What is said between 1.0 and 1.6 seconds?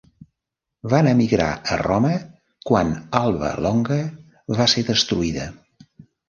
emigrar